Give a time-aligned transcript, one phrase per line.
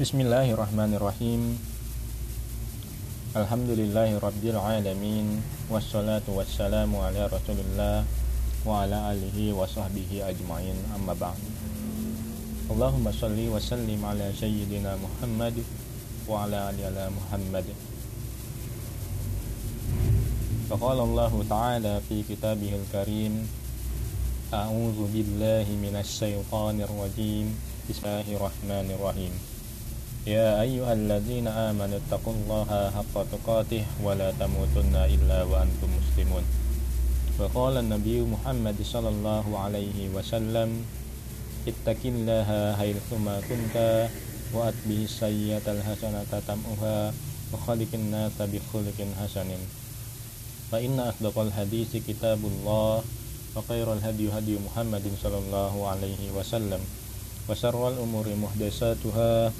[0.00, 1.56] Bismillahirrahmanirrahim
[3.32, 5.40] Alhamdulillahi Rabbil Alamin
[5.72, 8.04] Wassalatu wassalamu ala Rasulullah
[8.68, 11.40] Wa ala alihi wa sahbihi ajma'in Amma ba'd
[12.68, 15.64] Allahumma salli wa sallim ala Sayyidina Muhammad
[16.28, 17.64] Wa ala ali ala Muhammad
[20.66, 23.34] فقال الله تعالى في كتابه الكريم
[24.54, 27.46] أعوذ بالله من الشيطان الرجيم
[27.90, 29.32] بسم الله الرحمن الرحيم
[30.26, 36.44] يا أيها الذين آمنوا اتقوا الله حق تقاته ولا تموتن إلا وأنتم مسلمون
[37.38, 40.68] وقال النبي محمد صلى الله عليه وسلم
[41.70, 43.76] اتق الله حيثما كنت
[44.54, 46.98] وأتبه السيئة الحسنة تمؤها
[47.52, 49.50] وخلق الناس بخلق حسن
[50.72, 53.02] فإن أصدق الحديث كتاب الله
[53.56, 56.80] وخير الهدي هدي محمد صلى الله عليه وسلم
[57.48, 59.52] وشر الأمور محدثاتها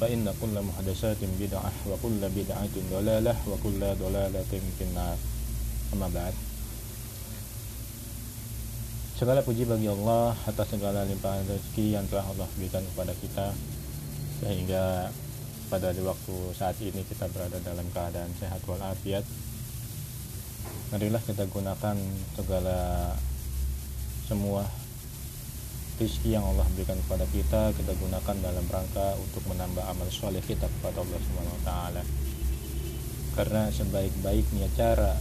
[0.00, 5.16] فإن كل محدثات بدعة وكل بدعة ضلالة وكل ضلالة في النار
[5.92, 6.34] أما بعد
[9.20, 13.52] Segala puji bagi Allah atas segala limpahan rezeki yang telah Allah berikan kepada kita
[14.40, 15.12] sehingga
[15.68, 19.20] pada waktu saat ini kita berada dalam keadaan sehat walafiat.
[20.88, 22.00] Marilah kita gunakan
[22.32, 23.12] segala
[24.24, 24.64] semua
[25.95, 30.67] rezeki yang Allah berikan kepada kita kita gunakan dalam rangka untuk menambah amal soleh kita
[30.67, 32.03] kepada Allah Subhanahu Taala.
[33.35, 35.15] Karena sebaik-baiknya cara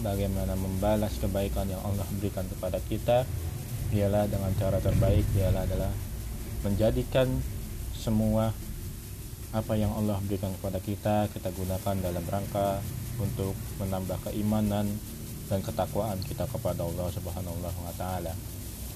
[0.00, 3.28] bagaimana membalas kebaikan yang Allah berikan kepada kita
[3.94, 5.92] ialah dengan cara terbaik ialah adalah
[6.66, 7.30] menjadikan
[7.94, 8.50] semua
[9.54, 12.82] apa yang Allah berikan kepada kita kita gunakan dalam rangka
[13.22, 14.90] untuk menambah keimanan
[15.46, 18.34] dan ketakwaan kita kepada Allah Subhanahu wa taala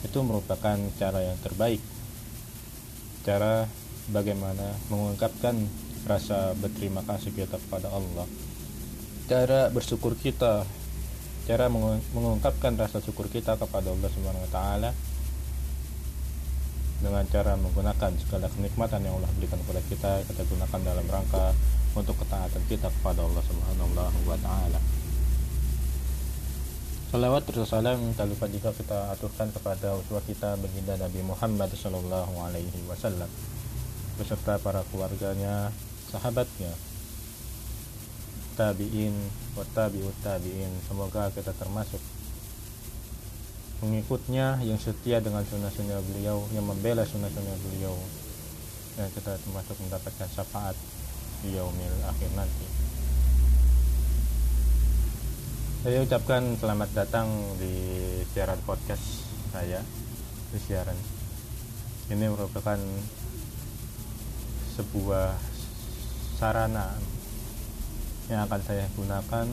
[0.06, 1.82] itu merupakan cara yang terbaik.
[3.26, 3.66] Cara
[4.08, 5.58] bagaimana mengungkapkan
[6.06, 8.26] rasa berterima kasih kita kepada Allah.
[9.28, 10.64] Cara bersyukur kita.
[11.48, 11.72] Cara
[12.12, 14.90] mengungkapkan rasa syukur kita kepada Allah Subhanahu wa taala
[16.98, 21.54] dengan cara menggunakan segala kenikmatan yang Allah berikan kepada kita kita gunakan dalam rangka
[21.94, 24.82] untuk ketaatan kita kepada Allah Subhanahu wa taala
[27.08, 32.84] Salawat salam tak lupa juga kita aturkan kepada uswah kita baginda Nabi Muhammad Sallallahu Alaihi
[32.84, 33.32] Wasallam
[34.20, 35.72] beserta para keluarganya,
[36.12, 36.68] sahabatnya,
[38.60, 39.16] tabiin,
[39.72, 40.68] tabiut tabiin.
[40.84, 42.04] Semoga kita termasuk
[43.80, 47.96] mengikutnya yang setia dengan sunnah-sunnah beliau, yang membela sunnah-sunnah beliau,
[49.00, 50.76] dan kita termasuk mendapatkan syafaat
[51.40, 52.68] di yaumil akhir nanti.
[55.78, 57.70] Saya ucapkan selamat datang di
[58.34, 59.78] siaran podcast saya
[60.50, 60.98] di siaran.
[62.10, 62.82] Ini merupakan
[64.74, 65.38] sebuah
[66.34, 66.98] sarana
[68.26, 69.46] yang akan saya gunakan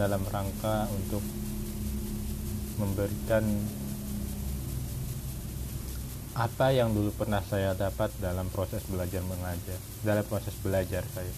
[0.00, 1.20] dalam rangka untuk
[2.80, 3.44] memberikan
[6.40, 11.36] apa yang dulu pernah saya dapat dalam proses belajar mengajar dalam proses belajar saya.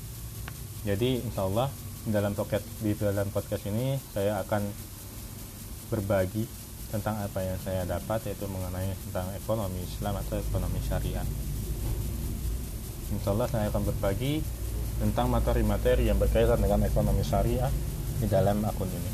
[0.86, 4.66] Jadi insya Allah dalam podcast di dalam podcast ini saya akan
[5.86, 6.42] berbagi
[6.90, 11.22] tentang apa yang saya dapat yaitu mengenai tentang ekonomi Islam atau ekonomi syariah.
[13.14, 14.42] Insya Allah saya akan berbagi
[14.98, 17.70] tentang materi-materi yang berkaitan dengan ekonomi syariah
[18.18, 19.12] di dalam akun ini.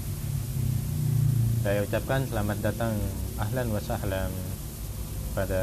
[1.61, 2.97] Saya ucapkan selamat datang
[3.37, 4.33] ahlan wa sahlan
[5.37, 5.63] pada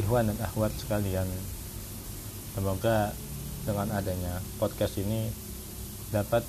[0.00, 1.28] ikhwan dan akhwat sekalian.
[2.56, 3.12] Semoga
[3.64, 5.30] dengan adanya podcast ini
[6.14, 6.42] dapat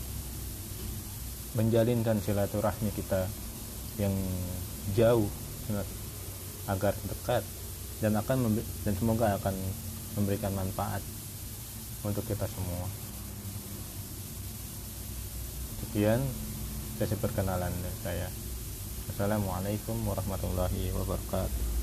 [1.57, 3.25] menjalinkan silaturahmi kita
[3.97, 4.13] yang
[4.93, 5.27] jauh
[6.69, 7.43] agar dekat
[7.99, 9.55] dan akan dan semoga akan
[10.15, 11.01] memberikan manfaat
[12.05, 12.87] untuk kita semua.
[15.83, 16.21] Sekian
[17.01, 17.73] sesi perkenalan
[18.05, 18.29] saya.
[19.09, 21.78] Assalamualaikum warahmatullahi wabarakatuh.